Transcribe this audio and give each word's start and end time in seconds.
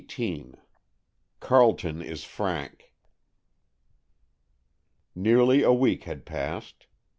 XVIII 0.09 0.55
CARLETON 1.41 2.01
IS 2.01 2.23
FRANK 2.23 2.91
Nearly 5.13 5.61
a 5.61 5.71
week 5.73 6.05
had 6.05 6.25
passed. 6.25 6.87